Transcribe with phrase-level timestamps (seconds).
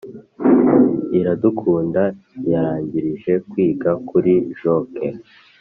[1.19, 2.03] Iradukunda
[2.51, 5.05] yarangirije kwiga kuri joke